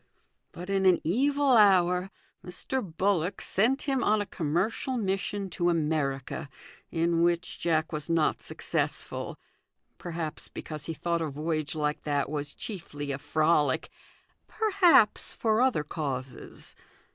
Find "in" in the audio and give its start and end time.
0.71-0.87, 6.91-7.21